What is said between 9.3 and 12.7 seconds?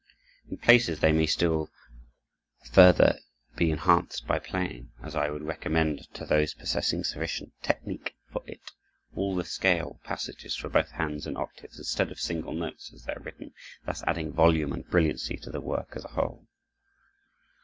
the scale passages for both hands in octaves, instead of single